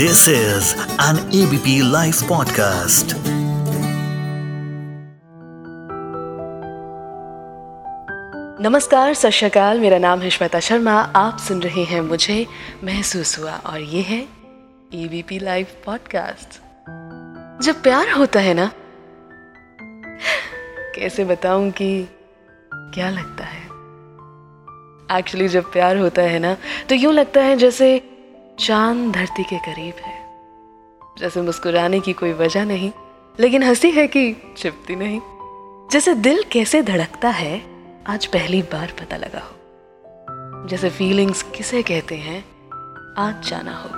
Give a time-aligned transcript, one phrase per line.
[0.00, 3.14] This is an ABP Life podcast.
[8.60, 12.46] नमस्कार, सत मेरा नाम है श्वेता शर्मा। आप सुन रहे हैं मुझे
[12.84, 14.28] महसूस हुआ और ये है
[14.94, 16.60] एबीपी लाइव पॉडकास्ट
[17.62, 18.72] जब प्यार होता है ना,
[20.94, 22.08] कैसे बताऊँ कि
[22.74, 23.62] क्या लगता है?
[25.18, 26.56] एक्चुअली जब प्यार होता है ना
[26.88, 28.09] तो यूँ लगता है जैसे
[28.60, 30.24] चाँद धरती के करीब है।
[31.18, 32.92] जैसे मुस्कुराने की कोई वजह नहीं,
[33.40, 35.20] लेकिन हँसी है कि चिपती नहीं।
[35.92, 37.62] जैसे दिल कैसे धड़कता है,
[38.06, 39.56] आज पहली बार पता लगा हो।
[40.68, 42.44] जैसे फीलिंग्स किसे कहते हैं,
[43.18, 43.90] आज जाना हो।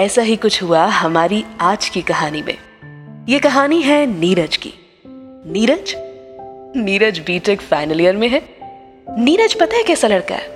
[0.00, 2.58] ऐसा ही कुछ हुआ हमारी आज की कहानी में।
[3.28, 4.74] ये कहानी है नीरज की।
[5.46, 5.94] Neeraj?
[6.76, 8.48] Neeraj BTech final year में है।
[9.18, 10.46] नीरज पता है कैसा लड़का है?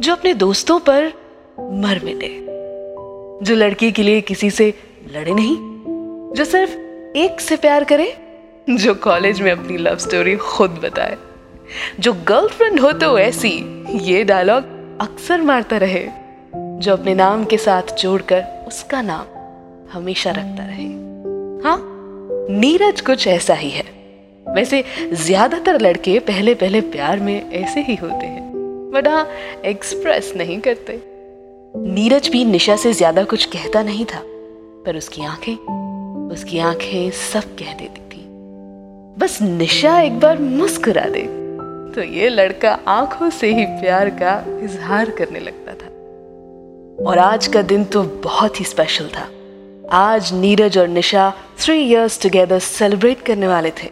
[0.00, 1.25] जो अपने दोस्तों पर
[1.58, 2.28] मर मिटे।
[3.42, 4.72] जो लड़की के लिए किसी से
[5.12, 5.56] लड़े नहीं,
[6.36, 6.76] जो सिर्फ़
[7.18, 8.12] एक से प्यार करे,
[8.70, 11.16] जो कॉलेज में अपनी लव स्टोरी खुद बताए।
[12.00, 13.50] जो गर्लफ्रेंड हो तो ऐसी
[14.04, 14.64] ये डायलॉग
[15.00, 16.06] अक्सर मारता रहे,
[16.52, 19.34] जो अपने नाम के साथ जोड़कर उसका नाम
[19.92, 20.86] हमेशा रखता रहे।
[21.64, 21.78] हाँ
[22.50, 23.84] नीरज कुछ ऐसा ही है।
[24.46, 29.28] वैसे ज़्यादातर लड़के पहले पहले प्यार में ऐसे ही होते हैं बट हाँ
[29.64, 31.00] एक्सप्रेस नहीं करते।
[31.76, 34.20] नीरज भी निशा से ज़्यादा कुछ कहता नहीं था,
[34.84, 35.54] पर उसकी आँखें
[36.28, 38.24] उसकी आँखें सब कह देती थी।
[39.18, 41.22] बस निशा एक बार मुस्कुरा दे
[41.94, 44.32] तो ये लड़का आँखों से ही प्यार का
[44.64, 45.86] इजहार करने लगता था।
[47.04, 49.28] और आज का दिन तो बहुत ही स्पेशल था।
[49.92, 53.88] आज नीरज और Nisha three years together celebrate करने वाले थे।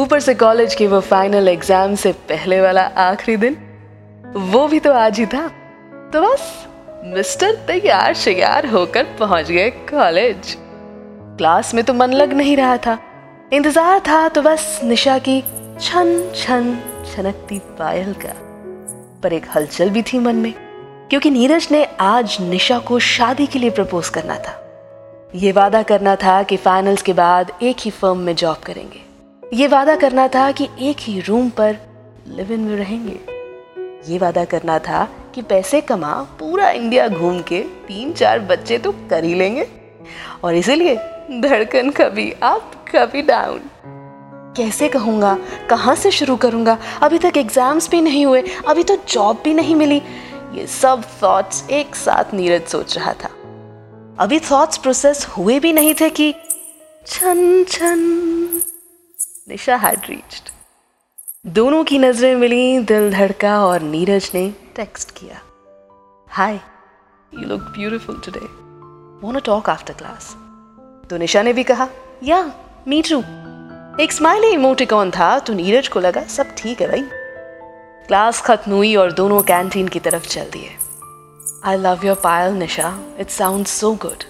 [0.00, 3.56] ऊपर से कॉलेज के वो फाइनल एग्ज़ाम से पहले वाला आखिरी दिन,
[4.26, 5.46] वो भी तो आज ही था।
[6.12, 6.52] तो बस
[7.04, 10.56] मिस्टर तैयार श्यार होकर पहुँच गए कॉलेज।
[11.38, 12.96] क्लास में तो मन लग नहीं रहा था।
[13.52, 18.34] इंतज़ार था तो बस निशा की छन छन, छनकती पायल का।
[19.22, 20.52] पर एक हलचल भी थी मन में,
[21.10, 24.58] क्योंकि नीरज ने आज निशा को शादी के लिए प्रपोज करना था।
[25.34, 29.66] ये वादा करना था कि फाइनल्स के बाद एक ही फर्म में जॉब करेंगे। ये
[29.66, 31.76] वादा करना था कि एक ही रूम पर
[32.28, 33.20] लिव इन में रहेंगे।
[34.08, 35.04] ये वादा करना था
[35.34, 39.66] कि पैसे कमा पूरा इंडिया घूम के तीन चार बच्चे तो कर ही लेंगे।
[40.44, 40.94] और इसीलिए
[41.40, 43.60] धड़कन कभी अप कभी डाउन
[44.56, 45.36] कैसे कहूँगा?
[45.70, 46.76] कहाँ से शुरू करूँगा?
[47.02, 50.00] अभी तक एग्ज़ाम्स भी नहीं हुए, अभी तो जॉब भी नहीं मिली।
[50.54, 53.28] ये सब थॉट्स एक साथ नीरज सोच रहा था।
[54.20, 56.32] अभी थॉट्स प्रोसेस हुए भी नहीं थे कि
[57.06, 58.00] छन छन।
[59.48, 60.50] निशा हैड रीच्ड
[61.44, 64.42] दोनों की नज़रें मिली दिल धड़का और नीरज ने
[64.76, 65.40] टेक्स्ट किया।
[66.28, 66.54] Hi
[67.32, 68.40] you look beautiful today
[69.22, 70.30] want talk after class
[71.10, 71.88] तो निशा ने भी कहा
[72.22, 72.38] या
[72.88, 73.18] मी टू
[74.02, 77.02] एक स्माइली इमोटिकॉन था तो नीरज को लगा सब ठीक है भाई.
[78.06, 80.70] क्लास खत्म हुई और दोनों कैंटीन की तरफ़ चल दिए।
[81.64, 82.98] I love your payal Nisha.
[83.18, 84.24] It sound so good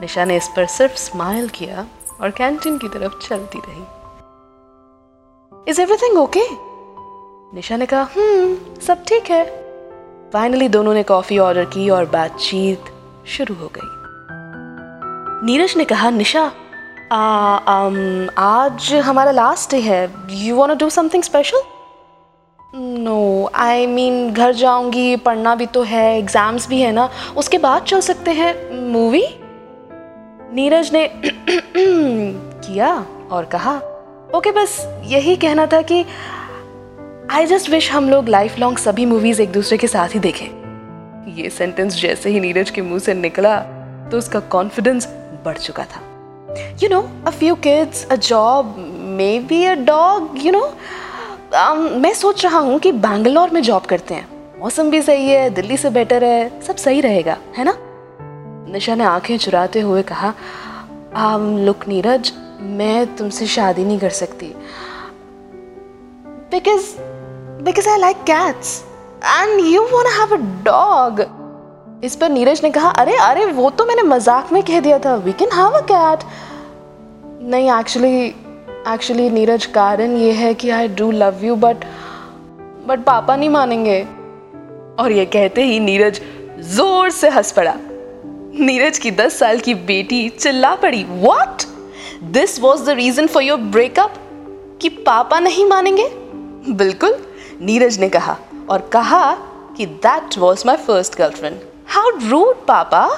[0.00, 1.86] Nisha ने इस पर सिर्फ़ स्माइल किया
[2.20, 3.84] और कैंटीन की तरफ़ चलती रही।
[5.68, 6.40] इज़ एवरीथिंग ओके
[7.54, 9.44] निशा ने कहा हम्म सब ठीक है.
[10.32, 12.84] फाइनली दोनों ने कॉफ़ी ऑर्डर की और बातचीत
[13.26, 13.94] शुरू हो गई।
[15.46, 16.52] नीरज ने कहा निशा
[17.12, 21.62] आ, um, आज हमारा लास्ट डे है। You want do something special
[22.76, 27.82] no I mean घर जाऊँगी पढ़ना भी तो है एग्ज़ाम्स भी है ना। उसके बाद
[27.82, 28.54] चल सकते हैं।
[28.90, 29.24] मूवी
[30.52, 33.80] नीरज ने किया और कहा
[34.34, 36.04] ओके बस यही कहना था कि
[37.30, 40.46] आई जस्ट विश हम लोग लाइफ लॉन्ग सभी मूवीज़ एक दूसरे के साथ ही देखें।
[41.34, 43.56] ये सेंटेंस जैसे ही नीरज के मुँह से निकला
[44.10, 45.06] तो उसका कॉन्फिडेंस
[45.44, 46.00] बढ़ चुका था।
[46.82, 48.74] You know a few kids a job
[49.40, 50.62] maybe a dog you know
[52.00, 54.28] मैं सोच रहा हूँ कि बैंगलोर में जॉब करते हैं।
[54.60, 57.76] मौसम भी सही है दिल्ली से बेटर है सब सही रहेगा है ना?
[58.72, 60.34] निशा ने आँखें चुराते हुए कहा
[61.64, 64.46] लुक um, नीरज मैं तुमसे शादी नहीं कर सकती।
[66.50, 66.94] Because
[67.64, 68.82] because I like cats
[69.24, 71.24] and you want have a dog
[72.04, 75.14] इस पर नीरज ने कहा, अरे अरे, वो तो मैंने मज़ाक में कह दिया था।
[75.16, 76.24] We can have a cat
[77.42, 78.26] नहीं एक्चुअली
[78.88, 81.84] एक्चुअली नीरज, कारण ये है कि I do love you but
[82.86, 84.00] but पापा नहीं मानेंगे।
[84.98, 86.20] और ये कहते ही नीरज
[86.66, 87.74] ज़ोर से हंस पड़ा।
[88.60, 91.62] नीरज की दस साल की बेटी चिल्ला पड़ी। What
[92.22, 94.14] this was the reason for your breakup
[94.82, 96.10] कि पापा नहीं मानेंगे?
[96.68, 97.16] बिल्कुल,
[97.62, 98.36] नीरज ने कहा
[98.70, 99.34] और कहा
[99.76, 101.56] कि that was my first girlfriend
[101.88, 103.08] how rude पापा।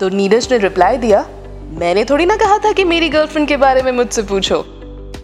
[0.00, 1.26] तो नीरज ने रिप्लाई दिया,
[1.70, 4.64] मैंने थोड़ी ना कहा था कि मेरी गर्लफ्रेंड के बारे में मुझसे पूछो.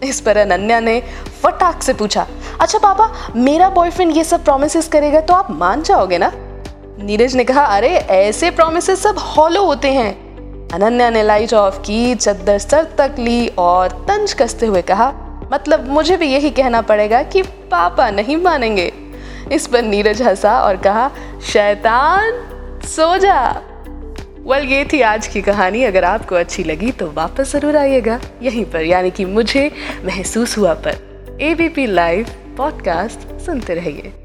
[0.03, 1.03] इस पर अनन्या ने
[1.43, 2.27] फटाक से पूछा
[2.59, 6.31] अच्छा पापा, मेरा बॉयफ्रेंड ये सब प्रोमिस करेगा तो आप मान जाओगे ना?
[6.99, 10.24] नीरज ने कहा, अरे, ऐसे प्रोमिस सब हॉलो होते हैं।
[10.73, 15.13] अनन्या ने लाइट ऑफ़ की, चद्दर सर तक ली और तंज कसते हुए कहा
[15.53, 17.41] मतलब मुझे भी यही कहना पड़ेगा कि
[17.71, 18.91] पापा नहीं मानेंगे।
[19.51, 21.09] इस पर नीरज हंसा और कहा,
[21.43, 22.41] शैतान,
[22.85, 23.39] सो जा।
[24.47, 28.65] वेल ये थी आज की कहानी। अगर आपको अच्छी लगी तो वापस ज़रूर आइएगा। यहीं
[28.65, 29.71] पर, यानी कि मुझे
[30.05, 34.24] महसूस हुआ पर। A B P live podcast सुनते रहिए।